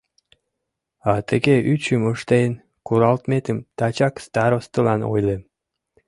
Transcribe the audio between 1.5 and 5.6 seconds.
ӱчым ыштен куралметым тачак старостылан ойлем.